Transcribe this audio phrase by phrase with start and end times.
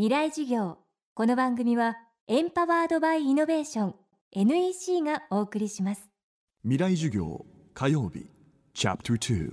[0.00, 0.78] 未来授業。
[1.12, 3.94] この番組はエンパワードバイイノベーション
[4.32, 6.08] NEC がお送りします。
[6.62, 8.30] 未来授業火曜日
[8.72, 9.52] チャプター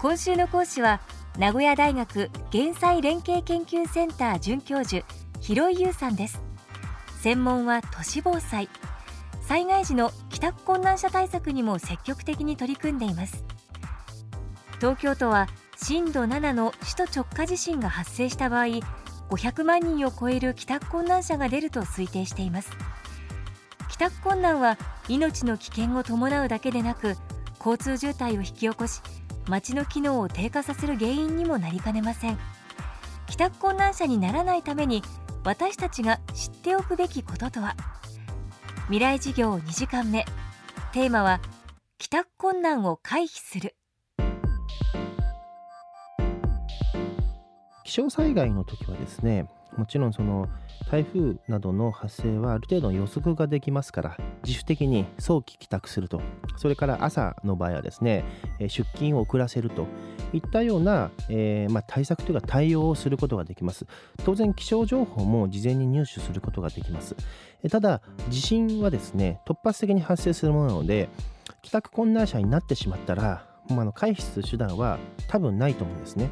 [0.00, 1.00] 今週の講師は
[1.40, 5.04] 名古屋大学減災連携研究センター准教授
[5.40, 6.40] 広井優さんです。
[7.20, 8.68] 専門は都市防災。
[9.42, 13.44] 災害時の帰宅困難者対策にも積極的に取り組んでいます。
[14.78, 18.64] 東京都は震度7の首都直下地震が発生した場合
[19.30, 22.70] 500万人を超える帰宅困難者が出ると推定しています。
[23.88, 24.76] 帰宅困難は
[25.08, 27.16] 命の危険を伴うだけでなく
[27.58, 29.00] 交通渋滞を引き起こし
[29.48, 32.38] 街の機能を低下させる原因にもなりかねません。
[33.26, 35.02] 帰宅困難者にならないために
[35.44, 37.76] 私たちが知っておくべきこととは？
[38.86, 40.24] 未来事業2時間目。
[40.92, 41.40] テーマは
[41.98, 43.74] 帰宅困難を回避する。
[47.94, 50.48] 気象災害の時はですねもちろんその
[50.90, 56.20] 台風などの発生はある程度予測ができますから自主的に早期帰宅すると。
[56.56, 58.24] それから朝の場合はですね
[58.58, 59.86] 出勤を遅らせると。
[60.32, 63.86] いったような、えー、まあ、対策というか対応をすることができます。
[64.24, 67.14] 当然気象情報も事前に入手することができます。
[67.70, 71.08] ただ地震はですね突発的に発生するものなので
[71.62, 76.30] 帰宅困難者になってしまったら、まあ、の回避する手段は多分ないと思うんですね。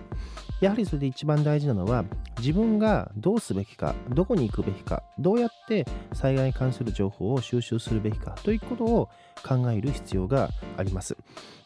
[0.63, 2.05] やはりそれで一番大事なのは
[2.39, 9.09] 自分がどうすべきかどこに行くべきかどうやって災害に関する情報を収集するべきかということを
[9.45, 11.17] 考える必要があります。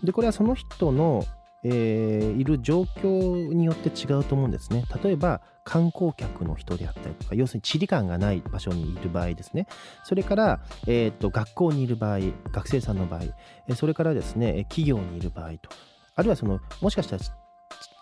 [0.02, 1.26] でこれはその人の、
[1.62, 4.84] えー、いる状況によって違うと思うんですね。
[5.04, 9.66] 例えば観光客の人であったりとか要するに地理感がない場所にいる場合ですね。
[10.04, 15.68] それから、えーと、学校にいる場合学生さんの場合それからですね企業にいる場合と。
[16.14, 17.22] あるいはそのもしかしたら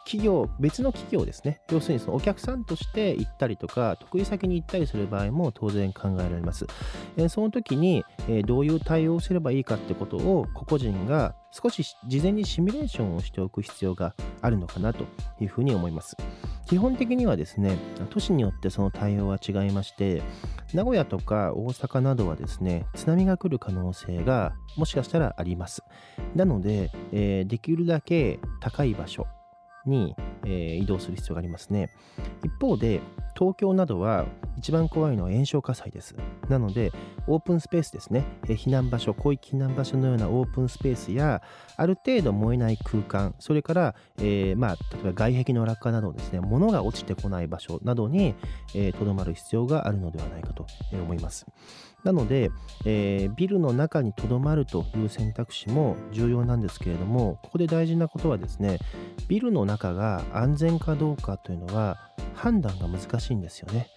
[0.04, 1.60] 企業、別の企業ですね。
[1.70, 6.66] 要するにそのお客さんとして行ったりとか、得意先に行ったりする場合も当然考えられます。
[7.16, 15.04] えー、その時に、えー、どういう対応をすればいいかってことを個々人が少し事前にシミュレーションをしておく必要があるのかなと
[15.40, 16.16] いうふうに思います。
[16.66, 17.78] 基本的にはですね、
[18.10, 20.22] 都市によってその対応は違いまして、
[20.72, 25.84] 名古屋とか大阪などはですね、津波が来る可能性がもしかしたらあります。
[26.34, 29.26] なので、えー、できるだけ高い場所、
[29.86, 30.14] に、
[30.44, 31.90] えー、移動する必要がありますね。
[32.42, 33.00] 一方で、
[33.36, 34.26] 東京などは
[34.58, 36.14] 一番怖いのは炎症火災です。
[36.48, 36.92] なので、
[37.26, 41.42] オープンスペースですね、えー、避難場所、広域避難場所のようなオープンスペースや、
[41.76, 48.38] ある程度燃えない空間、それから、えー、まあ、例えば外壁の落下などですね、物が落ちてこない場所などにと
[48.74, 51.46] ど、えー、まる必要があるのではないかと思います。
[52.04, 52.50] なので、
[52.84, 58.78] えー、ビルの中にとどまるという選択肢も重要なんですけれども、ここで大事なことはですね、
[59.26, 61.98] ビルの中が安全かどうかというのは
[62.34, 63.88] 判断が難しいんですよね。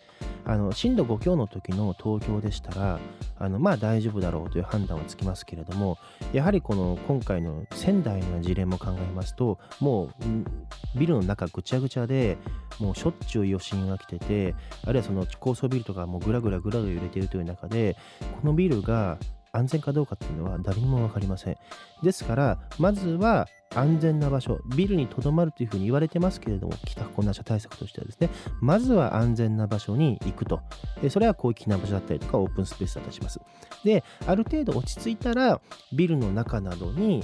[0.46, 3.00] あの震度5強の時の東京でしたら
[3.38, 5.98] あのまあ大丈夫だろうという判断はつきますけれども
[6.32, 12.38] やはりこの今回の仙台の事例も考えますともうビルの中ぐちゃぐちゃで
[12.80, 14.56] もうしょっちゅう余震が来てて
[14.86, 17.96] あるいはその高層ビルとかもぐらぐらぐらぐら揺れているという中で
[18.42, 19.18] このビルが
[19.52, 21.58] 安全かどうかっていうのは誰にも分かりません。
[22.04, 28.30] ですから、まずは安全な場所、ビルにとどまるというふうに言われてますけれども、帰宅困難者対策としてはですね、
[28.62, 30.62] まずは安全な場所に行くと。
[31.10, 33.40] それは広域な場所だったりとか、オープンスペースだったりします。
[33.84, 35.60] で、ある程度落ち着いたら、
[35.94, 37.24] ビルの中などに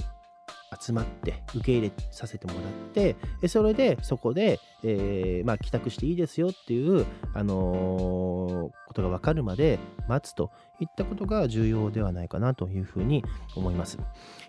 [0.80, 2.62] 集まって受け入れさせてもらっ
[2.92, 3.16] て
[3.48, 9.78] それでそこで、えー、まあ、帰宅していいですよっていう、あのー、ことが分かるまで
[10.08, 10.50] 待つと
[10.80, 13.24] いったことが重要ではないかなというふうに
[13.56, 13.98] 思います。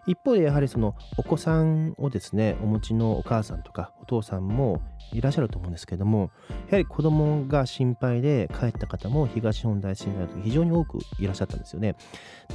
[0.08, 4.82] 一方でやはりそのお子さんをですねお持ちのお母さんとかお父さんも
[5.14, 6.30] いらっしゃると思うんですけども
[6.68, 11.96] やはり子供が心配で帰った方も東日本大震災の時非常に多くいらっしゃったんですよね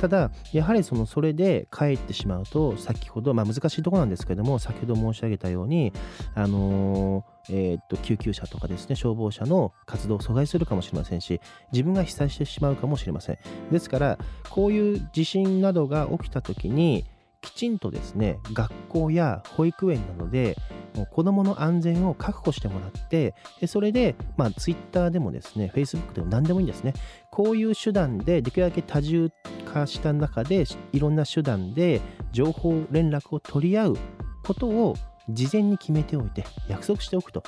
[0.00, 5.92] ただやはりそのそれで帰ってしまうと先ほどまあ難しいところなんですけども先ほど申し上げたように
[6.34, 11.40] あのーえー、っと救急車とかですね消防車の活動を阻害するかもしれませんし
[11.72, 13.38] 自分が被災してしまうかもしれません。
[13.70, 14.18] ですから
[14.48, 17.04] こういう地震などが起きた時に
[17.40, 20.56] きちんとですね学校や保育園などで
[20.94, 23.34] もう子どもの安全を確保してもらって
[23.66, 26.94] それで、まあ、ツイッターでもですねフェイスブックでも何でもいいんですね。
[27.30, 29.30] こういう手段でできるだけ多重
[29.64, 32.00] 化した中でいろんな手段で
[32.32, 33.96] 情報連絡を取り合う
[34.42, 34.96] ことを
[35.28, 37.42] 事前に決めておいて約束しておくと。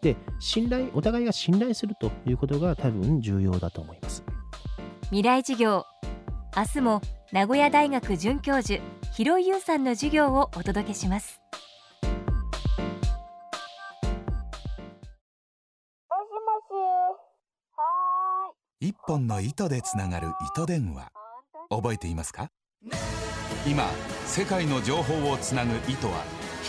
[0.00, 4.22] で信頼お互いが信頼するということが多分重要だと思います。
[5.06, 5.84] 未来授業。
[6.56, 7.02] 明日も
[7.32, 8.80] 名古屋大学准教授
[9.12, 11.40] 広井優さんの授業をお届けします。
[18.80, 21.10] 一本の糸でつながる糸電話。
[21.70, 22.48] 覚えていますか？
[23.66, 23.84] 今
[24.24, 26.22] 世界の情報をつなぐ糸は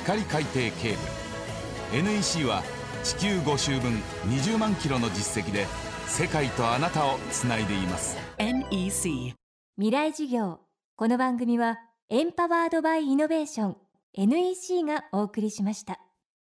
[0.03, 0.71] 光海底ケー
[1.91, 2.03] ブル。
[2.03, 2.63] NEC は
[3.03, 3.93] 地球5周分
[4.27, 5.65] 20万キロの実績で
[6.07, 8.17] 世界とあなたをつないでいます。
[8.37, 9.33] NEC
[9.77, 10.59] 未来事業。
[10.95, 11.79] この番組は
[12.09, 13.77] エンパワードバイイノベーション。
[14.15, 15.99] NEC がお送りしました。